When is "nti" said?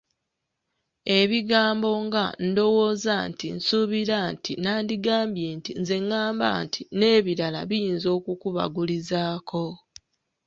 3.29-3.47, 4.33-4.51, 5.57-5.71, 6.65-6.81